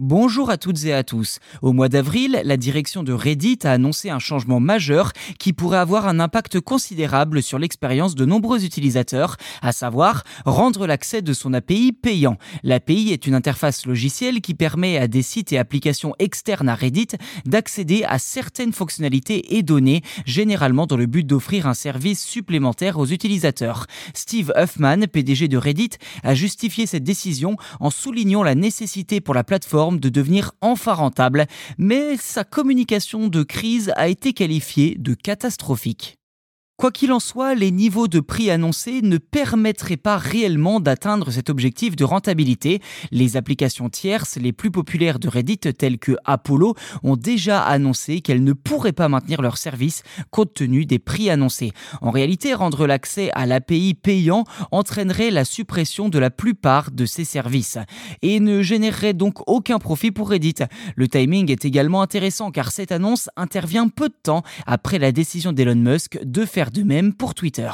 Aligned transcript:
Bonjour 0.00 0.50
à 0.50 0.56
toutes 0.56 0.86
et 0.86 0.92
à 0.92 1.04
tous. 1.04 1.38
Au 1.62 1.72
mois 1.72 1.88
d'avril, 1.88 2.40
la 2.42 2.56
direction 2.56 3.04
de 3.04 3.12
Reddit 3.12 3.60
a 3.62 3.70
annoncé 3.70 4.10
un 4.10 4.18
changement 4.18 4.58
majeur 4.58 5.12
qui 5.38 5.52
pourrait 5.52 5.78
avoir 5.78 6.08
un 6.08 6.18
impact 6.18 6.58
considérable 6.58 7.44
sur 7.44 7.60
l'expérience 7.60 8.16
de 8.16 8.24
nombreux 8.24 8.64
utilisateurs, 8.64 9.36
à 9.62 9.70
savoir 9.70 10.24
rendre 10.46 10.88
l'accès 10.88 11.22
de 11.22 11.32
son 11.32 11.54
API 11.54 11.92
payant. 11.92 12.38
L'API 12.64 13.12
est 13.12 13.28
une 13.28 13.36
interface 13.36 13.86
logicielle 13.86 14.40
qui 14.40 14.54
permet 14.54 14.98
à 14.98 15.06
des 15.06 15.22
sites 15.22 15.52
et 15.52 15.58
applications 15.58 16.16
externes 16.18 16.68
à 16.68 16.74
Reddit 16.74 17.10
d'accéder 17.46 18.02
à 18.02 18.18
certaines 18.18 18.72
fonctionnalités 18.72 19.56
et 19.56 19.62
données, 19.62 20.02
généralement 20.26 20.88
dans 20.88 20.96
le 20.96 21.06
but 21.06 21.24
d'offrir 21.24 21.68
un 21.68 21.74
service 21.74 22.26
supplémentaire 22.26 22.98
aux 22.98 23.06
utilisateurs. 23.06 23.86
Steve 24.12 24.52
Huffman, 24.56 25.06
PDG 25.06 25.46
de 25.46 25.56
Reddit, 25.56 25.90
a 26.24 26.34
justifié 26.34 26.86
cette 26.86 27.04
décision 27.04 27.54
en 27.78 27.90
soulignant 27.90 28.42
la 28.42 28.56
nécessité 28.56 29.20
pour 29.20 29.34
la 29.34 29.44
plateforme 29.44 29.83
de 29.92 30.08
devenir 30.08 30.52
enfin 30.60 30.94
rentable, 30.94 31.46
mais 31.78 32.16
sa 32.16 32.44
communication 32.44 33.28
de 33.28 33.42
crise 33.42 33.92
a 33.96 34.08
été 34.08 34.32
qualifiée 34.32 34.96
de 34.98 35.14
catastrophique. 35.14 36.18
Quoi 36.76 36.90
qu'il 36.90 37.12
en 37.12 37.20
soit, 37.20 37.54
les 37.54 37.70
niveaux 37.70 38.08
de 38.08 38.18
prix 38.18 38.50
annoncés 38.50 39.00
ne 39.00 39.18
permettraient 39.18 39.96
pas 39.96 40.16
réellement 40.16 40.80
d'atteindre 40.80 41.30
cet 41.30 41.48
objectif 41.48 41.94
de 41.94 42.02
rentabilité. 42.02 42.82
Les 43.12 43.36
applications 43.36 43.88
tierces 43.88 44.38
les 44.38 44.52
plus 44.52 44.72
populaires 44.72 45.20
de 45.20 45.28
Reddit 45.28 45.58
telles 45.58 46.00
que 46.00 46.16
Apollo 46.24 46.74
ont 47.04 47.14
déjà 47.14 47.62
annoncé 47.62 48.22
qu'elles 48.22 48.42
ne 48.42 48.52
pourraient 48.52 48.92
pas 48.92 49.08
maintenir 49.08 49.40
leur 49.40 49.56
service 49.56 50.02
compte 50.32 50.52
tenu 50.52 50.84
des 50.84 50.98
prix 50.98 51.30
annoncés. 51.30 51.70
En 52.02 52.10
réalité, 52.10 52.54
rendre 52.54 52.88
l'accès 52.88 53.30
à 53.34 53.46
l'API 53.46 53.94
payant 53.94 54.42
entraînerait 54.72 55.30
la 55.30 55.44
suppression 55.44 56.08
de 56.08 56.18
la 56.18 56.30
plupart 56.30 56.90
de 56.90 57.06
ces 57.06 57.24
services 57.24 57.78
et 58.20 58.40
ne 58.40 58.62
générerait 58.62 59.14
donc 59.14 59.48
aucun 59.48 59.78
profit 59.78 60.10
pour 60.10 60.28
Reddit. 60.28 60.56
Le 60.96 61.06
timing 61.06 61.52
est 61.52 61.64
également 61.64 62.02
intéressant 62.02 62.50
car 62.50 62.72
cette 62.72 62.90
annonce 62.90 63.30
intervient 63.36 63.86
peu 63.86 64.08
de 64.08 64.16
temps 64.20 64.42
après 64.66 64.98
la 64.98 65.12
décision 65.12 65.52
d'Elon 65.52 65.76
Musk 65.76 66.18
de 66.24 66.44
faire 66.44 66.63
de 66.70 66.82
même 66.82 67.14
pour 67.14 67.34
Twitter. 67.34 67.70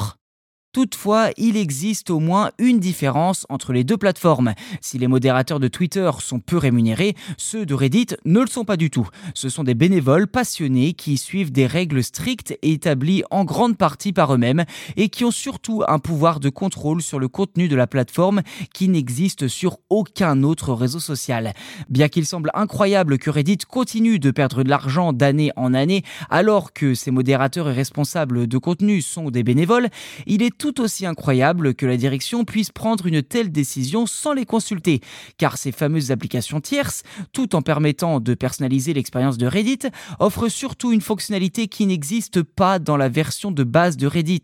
Toutefois, 0.73 1.31
il 1.37 1.57
existe 1.57 2.11
au 2.11 2.21
moins 2.21 2.53
une 2.59 2.79
différence 2.79 3.45
entre 3.49 3.73
les 3.73 3.83
deux 3.83 3.97
plateformes. 3.97 4.55
Si 4.81 4.99
les 4.99 5.09
modérateurs 5.09 5.59
de 5.59 5.67
Twitter 5.67 6.09
sont 6.21 6.39
peu 6.39 6.59
rémunérés, 6.59 7.17
ceux 7.39 7.67
de 7.67 7.75
Reddit 7.75 8.15
ne 8.25 8.39
le 8.39 8.47
sont 8.47 8.65
pas 8.65 8.77
du 8.77 8.89
tout. 8.89 9.09
Ce 9.35 9.49
sont 9.49 9.65
des 9.65 9.75
bénévoles 9.75 10.29
passionnés 10.29 10.93
qui 10.93 11.19
suivent 11.19 11.51
des 11.51 11.67
règles 11.67 12.05
strictes 12.05 12.57
et 12.63 12.71
établies 12.71 13.25
en 13.33 13.45
grande 13.45 13.77
partie 13.77 14.13
par 14.13 14.33
eux-mêmes 14.33 14.65
et 14.97 15.09
qui 15.09 15.25
ont 15.25 15.33
surtout 15.33 15.83
un 15.89 15.99
pouvoir 15.99 16.39
de 16.39 16.51
contrôle 16.51 17.03
sur 17.03 17.19
le 17.19 17.27
contenu 17.27 17.67
de 17.67 17.75
la 17.75 17.89
plateforme 17.89 18.43
qui 18.73 18.87
n'existe 18.87 19.49
sur 19.49 19.79
aucun 19.89 20.45
autre 20.45 20.73
réseau 20.73 21.01
social. 21.01 21.53
Bien 21.89 22.09
qu'il 22.09 22.27
semble 22.27 22.53
incroyable 22.55 23.19
que 23.19 23.31
Reddit 23.31 23.59
continue 23.69 24.21
de 24.21 24.31
perdre 24.31 24.63
de 24.63 24.69
l'argent 24.69 25.13
d'année 25.13 25.51
en 25.57 25.75
année 25.75 26.05
alors 26.29 26.73
que 26.73 26.95
ses 26.95 27.11
modérateurs 27.11 27.69
et 27.69 27.75
responsables 27.75 28.47
de 28.47 28.59
contenu 28.59 29.03
sont 29.03 29.31
des 29.31 29.43
bénévoles, 29.43 29.89
il 30.27 30.45
est 30.45 30.60
tout 30.61 30.83
aussi 30.83 31.07
incroyable 31.07 31.75
que 31.75 31.87
la 31.87 31.97
direction 31.97 32.45
puisse 32.45 32.71
prendre 32.71 33.07
une 33.07 33.23
telle 33.23 33.51
décision 33.51 34.05
sans 34.05 34.35
les 34.35 34.45
consulter, 34.45 35.01
car 35.39 35.57
ces 35.57 35.73
fameuses 35.73 36.11
applications 36.11 36.61
tierces, 36.61 37.03
tout 37.33 37.57
en 37.57 37.63
permettant 37.63 38.21
de 38.21 38.35
personnaliser 38.35 38.93
l'expérience 38.93 39.39
de 39.39 39.47
Reddit, 39.47 39.89
offrent 40.19 40.49
surtout 40.49 40.93
une 40.93 41.01
fonctionnalité 41.01 41.67
qui 41.67 41.87
n'existe 41.87 42.43
pas 42.43 42.79
dans 42.79 42.99
la 42.99 43.09
version 43.09 43.51
de 43.51 43.65
base 43.65 43.97
de 43.97 44.07
Reddit. 44.07 44.43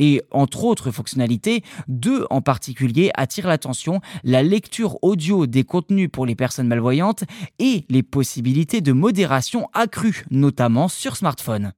Et 0.00 0.20
entre 0.32 0.64
autres 0.64 0.90
fonctionnalités, 0.90 1.62
deux 1.86 2.26
en 2.30 2.40
particulier 2.40 3.12
attirent 3.14 3.46
l'attention, 3.46 4.00
la 4.24 4.42
lecture 4.42 4.98
audio 5.02 5.46
des 5.46 5.62
contenus 5.62 6.10
pour 6.12 6.26
les 6.26 6.34
personnes 6.34 6.66
malvoyantes 6.66 7.22
et 7.60 7.86
les 7.88 8.02
possibilités 8.02 8.80
de 8.80 8.90
modération 8.92 9.68
accrues, 9.74 10.24
notamment 10.32 10.88
sur 10.88 11.16
smartphone. 11.16 11.72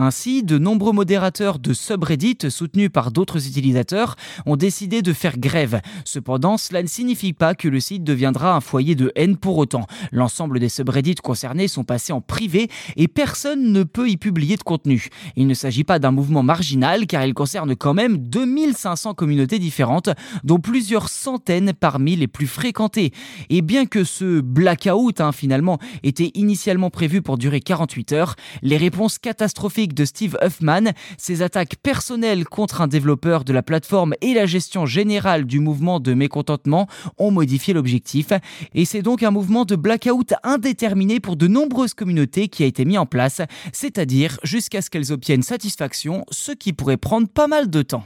Ainsi, 0.00 0.44
de 0.44 0.58
nombreux 0.58 0.92
modérateurs 0.92 1.58
de 1.58 1.72
subreddit 1.72 2.38
soutenus 2.50 2.88
par 2.88 3.10
d'autres 3.10 3.48
utilisateurs 3.48 4.14
ont 4.46 4.54
décidé 4.54 5.02
de 5.02 5.12
faire 5.12 5.38
grève. 5.38 5.80
Cependant, 6.04 6.56
cela 6.56 6.84
ne 6.84 6.86
signifie 6.86 7.32
pas 7.32 7.56
que 7.56 7.66
le 7.66 7.80
site 7.80 8.04
deviendra 8.04 8.54
un 8.54 8.60
foyer 8.60 8.94
de 8.94 9.10
haine 9.16 9.36
pour 9.36 9.58
autant. 9.58 9.88
L'ensemble 10.12 10.60
des 10.60 10.68
subreddits 10.68 11.16
concernés 11.16 11.66
sont 11.66 11.82
passés 11.82 12.12
en 12.12 12.20
privé 12.20 12.70
et 12.94 13.08
personne 13.08 13.72
ne 13.72 13.82
peut 13.82 14.08
y 14.08 14.16
publier 14.16 14.56
de 14.56 14.62
contenu. 14.62 15.08
Il 15.34 15.48
ne 15.48 15.54
s'agit 15.54 15.82
pas 15.82 15.98
d'un 15.98 16.12
mouvement 16.12 16.44
marginal 16.44 17.08
car 17.08 17.24
il 17.24 17.34
concerne 17.34 17.74
quand 17.74 17.94
même 17.94 18.18
2500 18.18 19.14
communautés 19.14 19.58
différentes, 19.58 20.10
dont 20.44 20.60
plusieurs 20.60 21.08
centaines 21.08 21.72
parmi 21.72 22.14
les 22.14 22.28
plus 22.28 22.46
fréquentées. 22.46 23.12
Et 23.50 23.62
bien 23.62 23.84
que 23.84 24.04
ce 24.04 24.40
blackout 24.40 25.20
hein, 25.20 25.32
finalement 25.32 25.78
était 26.04 26.30
initialement 26.34 26.90
prévu 26.90 27.20
pour 27.20 27.36
durer 27.36 27.60
48 27.60 28.12
heures, 28.12 28.36
les 28.62 28.76
réponses 28.76 29.18
catastrophiques 29.18 29.87
de 29.94 30.04
Steve 30.04 30.36
Huffman, 30.42 30.92
ses 31.16 31.42
attaques 31.42 31.76
personnelles 31.82 32.44
contre 32.44 32.80
un 32.80 32.88
développeur 32.88 33.44
de 33.44 33.52
la 33.52 33.62
plateforme 33.62 34.14
et 34.20 34.34
la 34.34 34.46
gestion 34.46 34.86
générale 34.86 35.44
du 35.44 35.60
mouvement 35.60 36.00
de 36.00 36.14
mécontentement 36.14 36.86
ont 37.18 37.30
modifié 37.30 37.74
l'objectif. 37.74 38.32
Et 38.74 38.84
c'est 38.84 39.02
donc 39.02 39.22
un 39.22 39.30
mouvement 39.30 39.64
de 39.64 39.76
blackout 39.76 40.34
indéterminé 40.42 41.20
pour 41.20 41.36
de 41.36 41.46
nombreuses 41.46 41.94
communautés 41.94 42.48
qui 42.48 42.62
a 42.62 42.66
été 42.66 42.84
mis 42.84 42.98
en 42.98 43.06
place, 43.06 43.42
c'est-à-dire 43.72 44.38
jusqu'à 44.42 44.82
ce 44.82 44.90
qu'elles 44.90 45.12
obtiennent 45.12 45.42
satisfaction, 45.42 46.24
ce 46.30 46.52
qui 46.52 46.72
pourrait 46.72 46.96
prendre 46.96 47.28
pas 47.28 47.48
mal 47.48 47.70
de 47.70 47.82
temps. 47.82 48.04